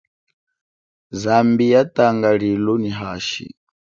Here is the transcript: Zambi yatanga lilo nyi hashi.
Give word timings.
Zambi 1.21 1.65
yatanga 1.73 2.29
lilo 2.41 2.73
nyi 2.81 2.91
hashi. 2.99 3.45